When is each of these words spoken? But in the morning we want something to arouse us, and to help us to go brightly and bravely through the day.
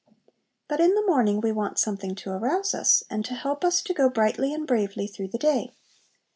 But 0.67 0.79
in 0.79 0.95
the 0.95 1.05
morning 1.05 1.41
we 1.41 1.51
want 1.51 1.77
something 1.77 2.15
to 2.15 2.31
arouse 2.31 2.73
us, 2.73 3.03
and 3.07 3.23
to 3.23 3.35
help 3.35 3.63
us 3.63 3.83
to 3.83 3.93
go 3.93 4.09
brightly 4.09 4.51
and 4.51 4.65
bravely 4.65 5.05
through 5.05 5.27
the 5.27 5.37
day. 5.37 5.73